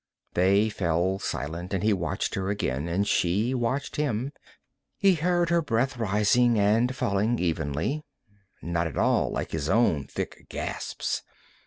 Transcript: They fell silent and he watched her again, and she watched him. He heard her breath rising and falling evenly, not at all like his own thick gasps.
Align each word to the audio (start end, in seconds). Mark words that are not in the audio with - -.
They 0.33 0.69
fell 0.69 1.19
silent 1.19 1.75
and 1.75 1.83
he 1.83 1.93
watched 1.93 2.33
her 2.33 2.49
again, 2.49 2.87
and 2.87 3.07
she 3.07 3.53
watched 3.53 3.97
him. 3.97 4.31
He 4.97 5.13
heard 5.13 5.51
her 5.51 5.61
breath 5.61 5.95
rising 5.95 6.57
and 6.59 6.95
falling 6.95 7.37
evenly, 7.37 8.03
not 8.63 8.87
at 8.87 8.97
all 8.97 9.29
like 9.29 9.51
his 9.51 9.69
own 9.69 10.07
thick 10.07 10.47
gasps. 10.49 11.21